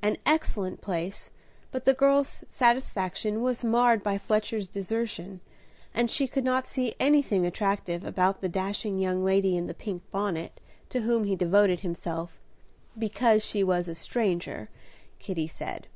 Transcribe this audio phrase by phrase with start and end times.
[0.00, 1.28] An excellent place,
[1.70, 5.42] but the girl's satisfaction was marred by Fletcher's desertion,
[5.92, 10.02] and she could not see anything attractive about the dashing young lady in the pink
[10.10, 12.40] bonnet to whom he devoted himself,
[12.98, 14.70] "because she was a stranger,"
[15.18, 15.88] Kitty said.